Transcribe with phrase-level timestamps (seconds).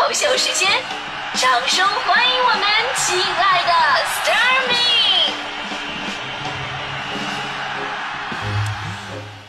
[0.00, 0.66] 口秀时间，
[1.34, 2.62] 掌声欢迎我们
[2.96, 3.72] 亲爱的
[4.06, 4.74] s t a r m y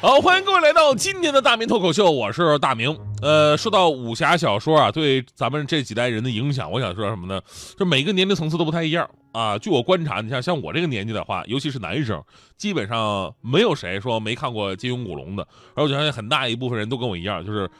[0.02, 3.00] 好，欢迎各位来到今天的大明脱口秀，我是大明。
[3.22, 7.42] 呃，说到武侠小说啊，对咱们这几代人的影响，我想说什么呢？
[7.80, 9.58] 就每个年龄层次都不太一样啊。
[9.58, 12.22] 据我观察，你像像我这个年纪的话，尤其是男生，
[12.58, 15.48] 基本上没有谁说没看过金庸、古龙的。
[15.76, 17.72] 而我相信很大一部分人都跟我一样，就是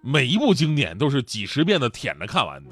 [0.00, 2.70] 每一部经典都是几十遍的舔着看完的。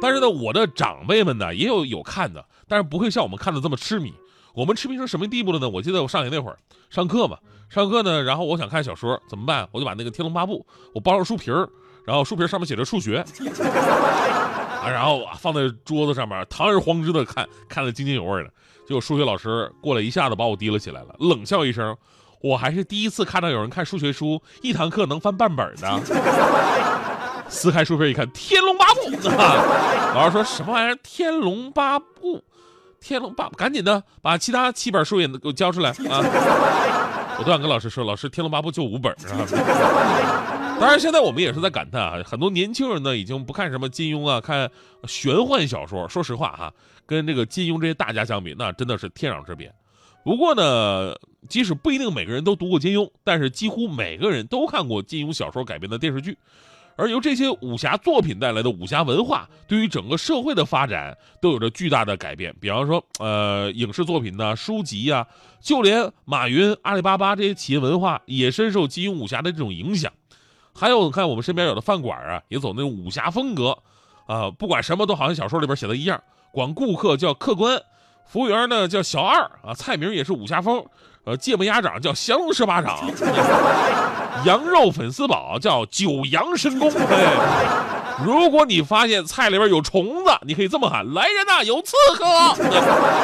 [0.00, 4.12] 但是呢，我的长辈们呢也有有看的，但是不会像我们看的这么痴迷。
[4.54, 5.68] 我们痴迷成什么地步了呢？
[5.68, 6.58] 我记得我上学那会儿
[6.90, 7.38] 上课嘛，
[7.70, 9.66] 上课呢，然后我想看小说怎么办？
[9.72, 11.66] 我就把那个《天龙八部》我包上书皮儿，
[12.04, 13.18] 然后书皮上面写着数学，
[13.62, 18.50] 啊，然后放在桌子上面，堂而皇之的看，看得津津有味的。
[18.86, 21.96] 结果数学老师过来一下子把我提了起来了，冷笑一声
[22.42, 26.00] ：“我还是第一次看到有人看数学书一堂课能翻半本的。”
[27.48, 29.00] 撕开书皮一看，《天龙八部》
[29.38, 30.12] 啊！
[30.16, 30.94] 老师说什么玩意儿？
[31.02, 32.38] 《天龙八部》。
[32.98, 36.22] 天龙八，赶紧的把其他七本书也给我交出来啊！
[37.36, 40.78] 我都想跟老师说，老师，《天龙八部》就五本啊。
[40.80, 44.70] 当然，现在我们也是在感叹啊，很多年轻人呢已经不看什么金庸啊，看
[45.06, 46.08] 玄幻小说。
[46.08, 46.72] 说实话哈，
[47.04, 49.70] 跟这个金庸这些大家相比，那真的是天壤之别。
[50.24, 51.14] 不过呢，
[51.48, 56.36] 即使不一定每个人都读过金庸，但是几乎每个人都看过金庸小说改编的电视剧。
[56.94, 62.54] 而由这些武侠作品带来的武侠文化，对于整个社会的发展都有着巨大的改变。
[62.60, 65.26] 比方说，呃，影视作品呢、书籍呀，
[65.58, 70.12] 就连马云、阿里巴巴这些企业文化也深受金庸武侠的这种影响。
[70.74, 73.78] 还有，看我们身边有的饭馆啊，也走那种武侠风格，
[74.26, 76.22] 啊，不管什么都好像小说里边写的一样，
[76.52, 77.82] 管顾客叫客官，
[78.26, 80.84] 服务员呢叫小二啊，菜名也是武侠风。
[81.24, 82.98] 呃，芥末鸭掌叫降龙十八掌，
[84.44, 86.90] 羊肉粉丝煲叫九阳神功。
[86.90, 87.32] 哎，
[88.26, 92.24] 如果你发现菜里边有虫子，你可以这么喊：来人呐，有刺客！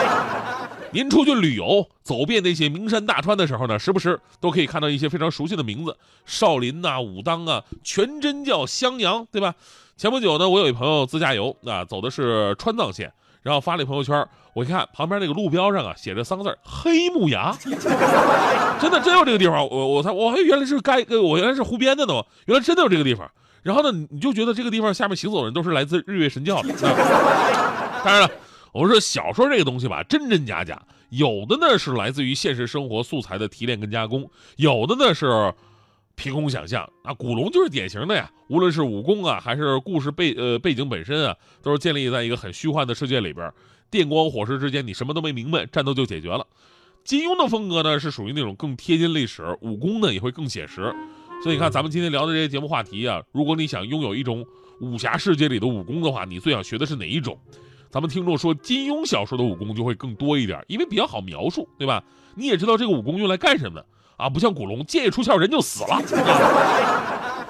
[0.92, 9.52] 您出去旅游，走遍那些名山大川的时候呢，时不时都可以看到一些非常熟悉的名字，少林呐、武当啊、全真教、襄阳，对吧？
[9.96, 13.12] 前不久呢，我有一朋友自驾游啊，走的是川藏线。
[13.42, 17.56] 然后发了一朋友圈，我一看旁边那个路标上啊，写着三个字黑木崖”，
[18.80, 19.66] 真的真有这个地方。
[19.68, 23.30] 我我才我还原来是该我原来是湖边的呢，原来真的有这个地方。
[23.62, 26.72] 然后呢，你就觉得这个地方下面行走的人都是来自日月神教的。
[28.04, 28.30] 当然了，
[28.72, 35.52] 我们说小说这个东西吧，真真假假，有的呢是来自于现实生活素材的提炼跟加工，有的呢是。
[36.18, 38.28] 凭空想象啊，古龙就是典型的呀。
[38.48, 43.50] 无论是武功啊，还是故事背呃背景本身啊，都是建立在一个很虚幻的世界里边。
[43.88, 46.44] 电光火石之间，你什么都没明白，战斗就解决了。
[47.04, 50.92] 金庸的风格呢，是属于那种更贴近历史，武功呢也会更写实。
[51.42, 54.44] 所以你看，咱们今天聊的这些节目话题啊，如果你想拥有一种
[54.80, 57.38] 武侠世界里的武功的话，你最想学的是哪一种？
[57.90, 62.02] 咱们听众说，金庸小说的武功就会更多一点，因为比较好描述，对吧？
[62.34, 63.80] 你也知道这个武功用来干什么。
[64.18, 65.94] 啊，不像古龙，剑一出鞘人就死了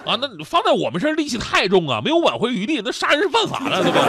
[0.06, 0.16] 啊！
[0.20, 4.02] 那放在我们身上力气太重啊，没有挽回余地，那杀人是犯法的，对不对？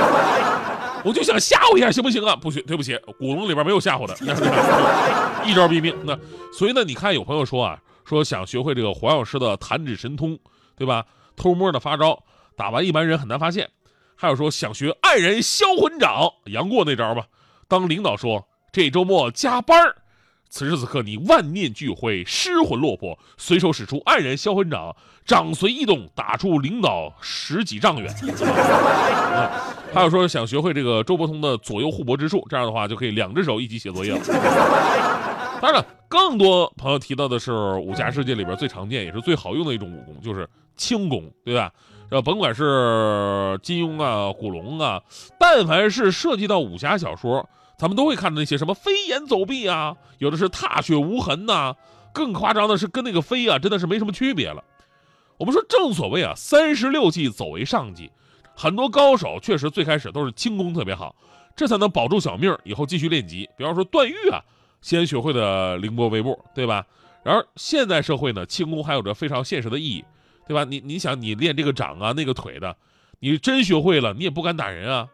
[1.06, 2.36] 我就想吓唬一下，行不行啊？
[2.36, 4.14] 不行，对不起，古龙里边没有吓唬的，
[5.50, 5.96] 一招毙命。
[6.03, 6.18] 那
[6.53, 10.38] 所以呢，你看有朋友说啊，说想学会这个黄药师的弹指神通，
[10.78, 11.06] 对吧？
[11.38, 12.22] 偷摸的发招，
[12.58, 13.70] 打完一般人很难发现。
[14.16, 17.24] 还有说想学黯然销魂掌，杨过那招吧。
[17.70, 19.96] 当领导说这周末加班儿。
[20.50, 28.12] 此时此刻，你万念俱灰，失魂落魄，随手使出黯然销魂掌，掌随意动，打出领导十几丈远。
[29.94, 34.20] 还有说想学会这个周伯通的左右互搏之术，这样的话就可以两只手一起写作业了。
[35.62, 41.72] 当然了，更多朋友提到的是武侠世界里边最常见也是最好用的一种武功，就是轻功，对吧？
[42.09, 45.00] 呃，甭管是金庸啊、古龙啊，
[45.40, 47.48] 但凡是涉及到武侠小说。
[47.79, 51.73] 咱们都会看到那些什么飞檐走壁啊，有的是踏雪无痕呐，
[52.13, 54.61] 更夸张的是跟那个飞啊，真的是没什么区别了。
[55.37, 58.11] 我们说正所谓啊，三十六计走为上计，
[58.53, 61.16] 很多高手确实最开始都是轻功特别好，
[61.55, 63.49] 这才能保住小命，以后继续练级。
[63.58, 64.43] 比方说段誉啊，
[64.82, 66.85] 先学会的凌波微步，对吧？
[67.23, 70.03] 然而现在社会呢，轻功还有着非常现实的意义，
[70.46, 70.66] 对吧？
[70.66, 72.75] 你你想你练这个掌啊，那个腿的，
[73.22, 75.08] 你真学会了，你也不敢打人啊。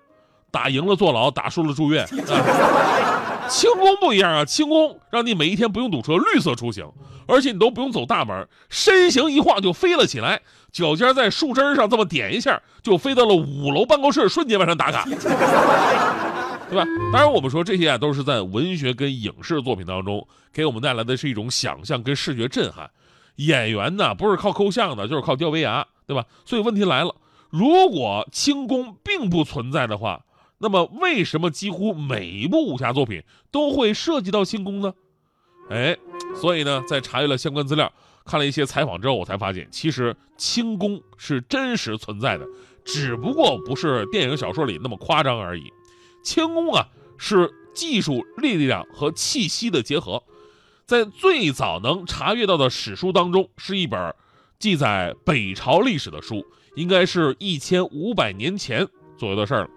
[0.56, 2.08] 打赢了坐牢，打输了住院。
[3.50, 6.90] 轻功不一样啊，轻功让你每一天不用堵车，绿色出行，
[7.28, 10.40] 而且你都不用走大门，身形一晃就飞了起来，
[10.72, 15.04] 脚尖在树枝上这么点一下，就飞到了五楼办公室，瞬间完成打卡，
[16.70, 16.86] 对吧？
[17.12, 22.90] 当然，我们说这些啊，都是在文学跟影视作品当中给我们带来的是一种想象跟视觉震撼。
[23.36, 26.26] 演员呢，不是靠抠像的，就是靠吊威亚，对吧？
[26.46, 27.14] 所以问题来了。
[27.52, 30.25] 如果轻功并不存在的话，
[30.58, 33.22] 那么为什么几乎每一部武侠作品
[33.52, 34.94] 都会涉及到轻功呢？
[35.70, 35.98] 哎，
[36.40, 37.92] 所以呢，在查阅了相关资料，
[38.24, 42.48] 看了一些采访之后，我才发现，其实轻功是真实存在的，
[42.84, 45.64] 只不过不是电影小说里那么夸张而已。
[46.24, 46.88] 轻功啊，
[47.18, 50.24] 是技术力量和气息的结合。
[50.86, 54.14] 在最早能查阅到的史书当中，是一本
[54.60, 58.88] 记载北朝历史的书，应该是一千五百年前
[59.18, 59.70] 左右的事儿了。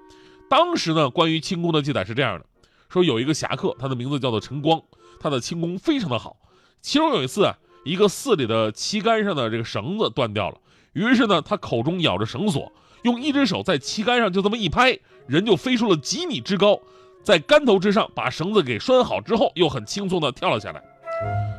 [0.49, 2.47] 当时呢，关于轻功的记载是这样的：
[2.89, 4.83] 说有一个侠客，他的名字叫做陈光。
[5.21, 6.37] 他的轻功非常的好，
[6.81, 7.53] 其中有一次啊，
[7.85, 10.59] 一个寺里的旗杆上的这个绳子断掉了，
[10.93, 12.73] 于是呢，他口中咬着绳索，
[13.03, 14.97] 用一只手在旗杆上就这么一拍，
[15.27, 16.79] 人就飞出了几米之高，
[17.25, 20.81] 在杆头之上把绳子给拴好之后，又很轻松的跳了下来。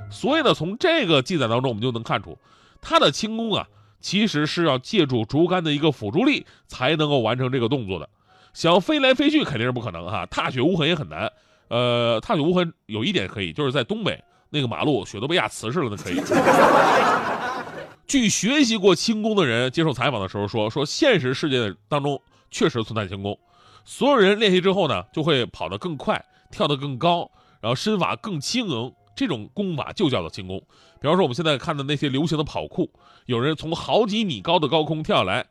[0.09, 2.37] 所以呢，从这个记载当中，我们就能看出，
[2.79, 3.67] 他的轻功啊，
[3.99, 8.07] 其实是要借助竹竿的一个辅助力才能够完成这个动作的，
[8.53, 11.31] 想飞来飞去肯定是不可能哈，踏雪无痕也很难。
[11.69, 16.19] 呃，踏雪无痕有一点可以，就是在东北那个马路，雪都被压瓷实了，那可以。
[18.07, 22.19] 据学习过轻功的人接受采访的时候说，说现实世界当中
[22.49, 23.37] 确实存在轻功，
[23.85, 27.29] 所有人练习之后呢，就会跑得更快，跳得更高，
[27.61, 30.59] 然后身法更轻盈，这种功法就叫做轻功。
[30.99, 32.91] 比方说我们现在看的那些流行的跑酷，
[33.27, 35.45] 有人从好几米高的高空跳下来，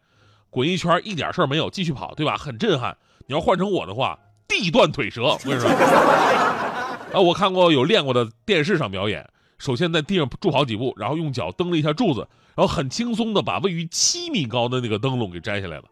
[0.50, 2.36] 滚一圈一点事儿没有，继续跑，对吧？
[2.36, 2.96] 很震撼。
[3.26, 4.18] 你要换成我的话。
[4.48, 5.68] 地断腿折，我跟你说，
[7.12, 9.28] 啊，我看过有练过的电视上表演，
[9.58, 15.84] 首先在地上住好几步，然后用脚蹬了一下柱子，然后很轻松的把位于七米高的那个灯笼给摘下来了。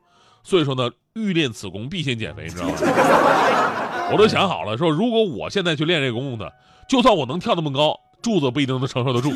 [0.42, 2.72] 所以说呢，欲练此功，必先减肥，你知道吗？
[4.10, 6.48] 我都想好了，说如果我现在去练这个功夫呢，
[6.88, 9.34] 就算我能跳那么高，柱子不一定能承受得住，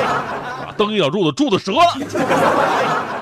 [0.78, 3.19] 蹬一脚柱子，柱子折了。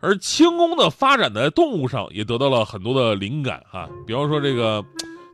[0.00, 4.84] 而轻功的发展在动物上也得到了很多的灵感哈，比方说这个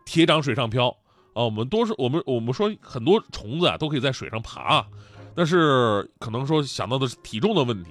[0.06, 0.88] 铁掌水上漂
[1.34, 4.86] 啊，我们都是我们我们说很多虫子啊都可以在水上爬，
[5.34, 7.90] 但是可能说想到的是体重的问题，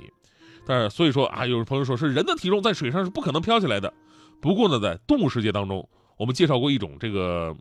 [0.65, 3.93] 但是所以说啊，有朋友说是人的体重在水上是不可能飘起来的。
[4.41, 5.87] 不过呢，在动物世界当中，
[6.17, 7.55] 我们介绍过一种这个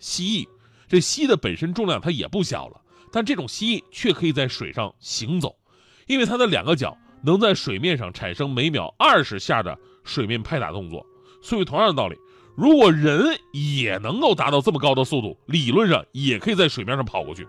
[0.00, 0.48] 蜥蜴，
[0.88, 2.80] 这蜥蜴的本身重量它也不小了，
[3.12, 5.54] 但这种蜥蜴却可以在水上行走，
[6.08, 6.98] 因为它的两个脚。
[7.22, 11.04] 能在水面上产生每秒二十下的水面拍打动作，
[11.42, 12.16] 所以同样的道理，
[12.54, 17.46] 如果人也能够达到这么高的速度，理论上也可以在水面上跑过去。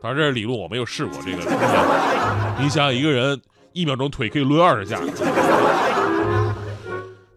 [0.00, 1.38] 当然这是理论，我没有试过这个。
[2.60, 3.40] 你想，一个人
[3.72, 5.00] 一秒钟腿可以抡二十下。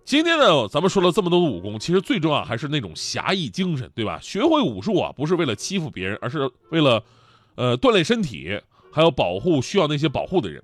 [0.03, 4.19] 今天呢，咱们说了这么多的武功，其实最重要还是那种侠义精神，对吧？
[4.21, 7.01] 学会武术啊，不是为了欺负别人，而是为了，
[7.55, 8.59] 呃，锻炼身体，
[8.91, 10.61] 还有保护需要那些保护的人。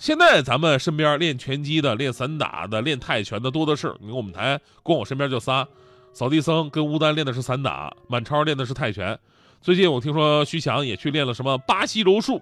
[0.00, 3.94] 现在咱们身边练拳击的、练散打的、练泰拳的多的是。
[4.00, 5.68] 你看我们台光我身边就仨，
[6.14, 9.18] 扫地僧跟吴丹练的是散打，满超练的是泰拳。
[9.60, 12.40] 最近我听说徐强也去练了什么巴西柔术，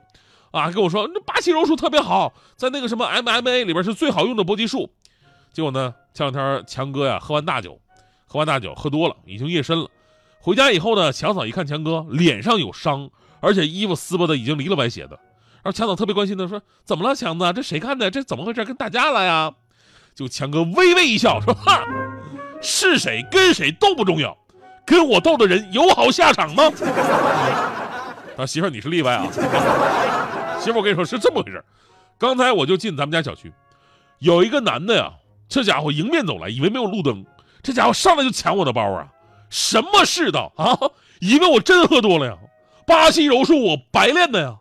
[0.53, 4.89] 啊，跟我说那巴西柔术特别好，在那个什么 MMA 里边是最好用的搏击术。
[5.53, 7.77] 结果呢，前两天强哥呀喝完大酒，
[8.25, 9.91] 喝完大酒喝多了，已经夜深了。
[10.39, 13.11] 回家以后呢，强嫂一看强哥脸上有伤，
[13.41, 15.19] 而且衣服撕巴的已经离了歪斜的。
[15.63, 17.53] 然后强嫂特别关心的说：“怎么了，强子？
[17.53, 18.11] 这谁干的？
[18.11, 18.65] 这怎么回事？
[18.65, 19.53] 跟打架了呀？”
[20.15, 21.85] 就强哥微微一笑说：“哈，
[22.61, 24.37] 是谁跟谁都不重要，
[24.87, 26.65] 跟我斗的人有好下场吗？”
[28.37, 29.27] 啊，媳妇你是例外啊！
[30.61, 31.65] 媳妇我跟你说是这么回事
[32.19, 33.53] 刚才我就进咱们家小区，
[34.19, 35.13] 有一个男的呀，
[35.49, 37.25] 这家伙迎面走来，以为没有路灯，
[37.63, 39.09] 这家伙上来就抢我的包啊！
[39.51, 40.79] 什么世道啊？
[41.21, 42.37] 以为我真喝多了呀？
[42.87, 44.57] 巴西柔术我白练的呀！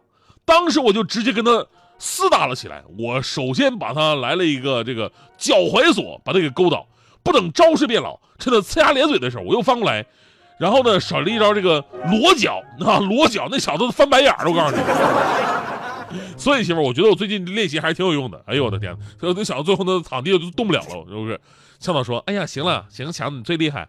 [0.48, 1.52] 当时我就直接跟他
[2.00, 2.82] 厮打了起来。
[2.98, 6.88] 我首先把他来了一个这个脚踝锁，把他给勾倒。
[7.22, 10.06] 不等招式变老，趁他呲牙咧嘴的时候，我又翻过来，
[10.58, 14.82] 然后呢，耍了一招这个裸脚啊， 裸脚，那小子翻白眼儿，我告诉你。
[16.38, 18.42] 所以媳妇，我觉得我最近练习还是挺有用的。
[18.46, 21.38] 哎呦我的天，那小子最后那躺地上就动不了了，是不是？
[21.80, 23.86] 向导说：“哎呀，行了，行，强子你最厉害。”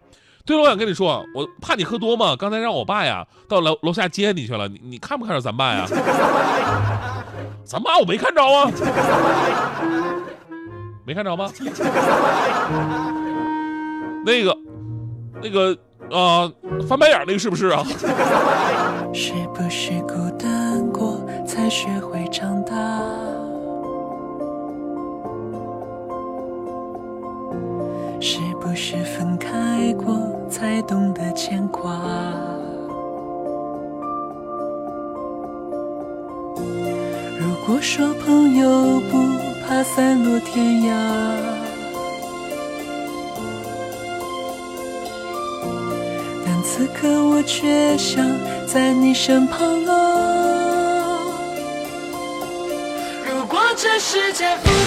[0.49, 4.67] 对了，我想跟你说，我怕你喝多嘛，刚才让我爸呀到楼楼下接你去了。
[4.67, 5.85] 你你看不看着咱爸呀？
[7.63, 8.71] 咱爸我没看着啊，
[11.05, 11.51] 没看着吗？
[14.25, 14.57] 那个，
[15.43, 15.77] 那个
[16.11, 16.51] 啊，
[16.87, 17.85] 翻白眼那个是不是啊？
[19.13, 22.08] 是不是孤单过才学会
[30.83, 31.91] 懂得牵挂。
[37.39, 39.17] 如果说朋友不
[39.65, 41.59] 怕散落天涯。
[46.45, 48.25] 但此刻我却想
[48.67, 51.19] 在你身旁啊。
[53.29, 54.78] 如果这世界不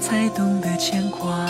[0.00, 1.46] 才懂得牵挂。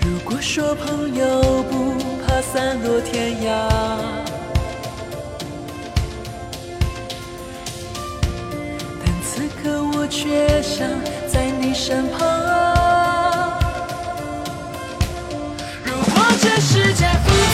[0.00, 1.94] 如果说朋友不
[2.26, 3.68] 怕散落天涯。
[9.04, 10.88] 但此刻我却想
[11.28, 12.18] 在你身旁。
[15.84, 17.51] 如果这世界不。